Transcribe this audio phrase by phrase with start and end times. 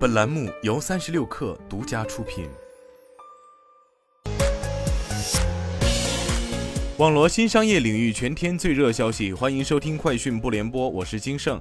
[0.00, 2.48] 本栏目由三十六氪独家出品。
[6.96, 11.60] 网罗新商业领域全天最热消息，欢迎收听快讯不联播，我是金盛。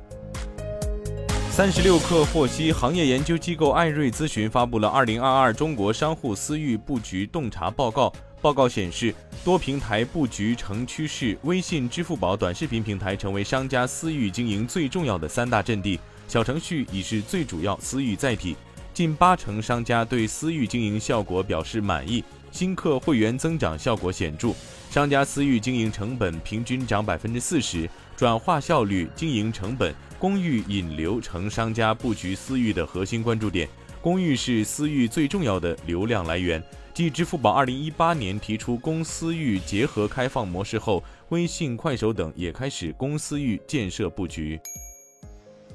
[1.51, 8.07] 三十六氪获悉，行业研究机构艾瑞咨询发布了《二零二二中国商户私域布局洞察报告》。
[8.41, 9.13] 报告显示，
[9.43, 15.97] 多平台布局成趋势，微信、支付宝短视频平台成为商家私域经营最重要的三大阵地。
[16.27, 18.55] 小程序已是最主要私域载体，
[18.93, 24.53] 近八成商家对私域经营效果表示满意，新客会员增长效果显著，
[24.91, 33.67] 商家私域经营成本平均涨百分之四十，转化效率、经营成本、公域引流成商家布局私域的核心关注点。
[34.01, 36.61] 公域是私域最重要的流量来源。
[36.99, 44.59] 继支付宝二零一八年提出公司域结合开放模式后，微信、快手等也开始公司域建设布局。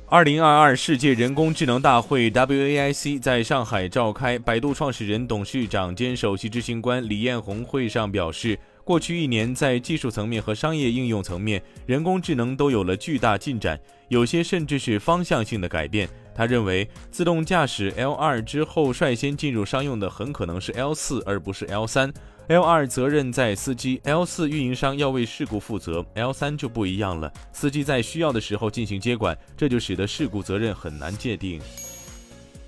[0.07, 4.39] 二零二二世界人工智能大会 （WAIC） 在上海召开。
[4.39, 16.07] 百度创始人、董事长兼首席执行官李彦宏会上表示，过去一年在技术层面和商业应用层面，人工智能都有了巨大进展，有些甚至是方向性的改变。
[16.35, 22.13] 他认为，自动驾驶 L 二之后率先进入商用的很可能是 L 四，而不是 L 三。
[22.49, 31.59] L 二责任在司机，L 四运营商要为事故负责，L 三就不一样了，司机在需要的时候进行接管，这就使得事故责任很难界定。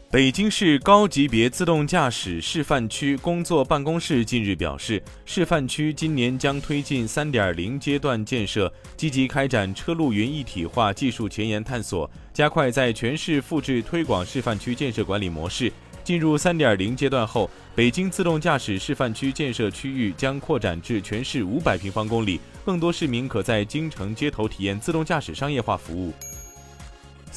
[0.09, 15.73] 北京市高级别自动驾驶示范区工作办公室近日表示，示范区今年将推进三点零阶段建设，积极开展车路云一体化技术前沿探索，加快在全市复制推广示范区建设管理模式。
[16.05, 26.13] 进入三点零阶段后，北京自动驾驶示范区建设区域将扩展至全市五百平方公里，更多市民可在京城街头体验自动驾驶商业化服务。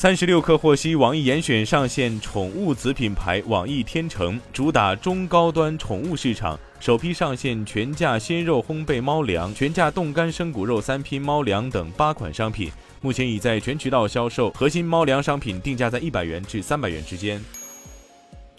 [0.02, 12.72] 三十六氪获悉，网易严选上线宠物子品牌网易天成，主打中高端宠物市场，首批上线全价鲜肉烘焙猫粮、全价冻干生骨肉三拼猫粮等八款商品，
[13.02, 17.44] 目前已在全渠道销售，核心猫粮商品定价在一百元至三百元之间。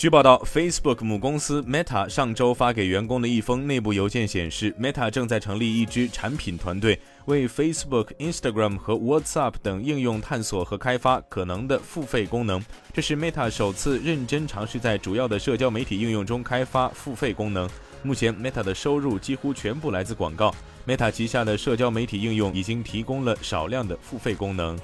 [0.01, 12.65] 据报道，Facebook 母公司 Meta 上周发给员工的一封内部邮件显示，Meta 正在成立一支产品团队，为 Facebook、Instagram 和 WhatsApp 等应用探索和开发可能的付费功能。
[12.95, 17.69] 这是 Meta 首次认真尝试在主要的社交媒体应用中开发付费功能。
[18.03, 20.55] 目前，Meta 的收入几乎全部来自广告。
[20.87, 24.79] Meta 旗下的社交媒体应用已经提供了少量的付费功能。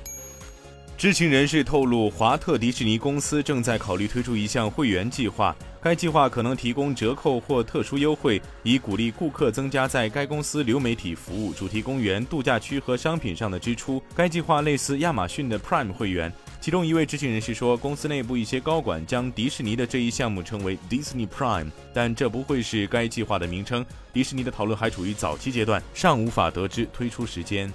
[0.98, 14.02] 知情人士透露，华特迪士尼公司正在考虑推出一项会员计划，该计划可能提供折扣或特殊优惠，以鼓励顾客增加在该公司流媒体服务、主题公园、度假区和商品上的支出。
[14.14, 16.32] 该计划类似亚马逊的 Prime 会员。
[16.62, 23.84] 其中一位知情人士说，公司内部一些高管将迪士尼的这一项目称为 Disney Prime，但这不会是该计划的名称。
[24.14, 27.70] 迪士尼的讨论还处于早期阶段，尚无法得知推出时间。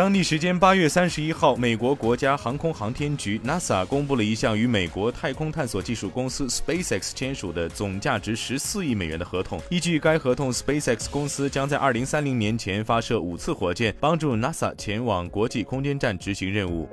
[0.00, 9.60] 当地时间八月三十一号，美国国家航空航天局 NASA 公布了一项与美国太空探索技术公司 SpaceX 签署的总价值十四亿美元的合同。
[9.68, 16.88] 依据该合同，SpaceX 公司将在二零三零年前发射五次火箭，帮助 NASA 前往国际空间站执行任务。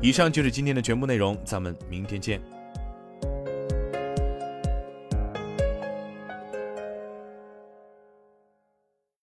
[0.00, 2.40] 以上就是今天的全部内容，咱们明天见。